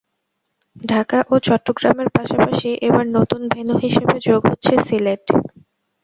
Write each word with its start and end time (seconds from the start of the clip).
ঢাকা 0.83 1.19
ও 1.29 1.45
চট্টগ্রামের 1.47 2.09
পাশাপাশি 2.09 2.69
এবার 2.87 3.05
নতুন 3.17 3.41
ভেন্যু 3.53 3.75
হিসেবে 3.77 4.15
যোগ 4.27 4.41
হচ্ছে 4.49 4.73
সিলেট। 4.87 5.25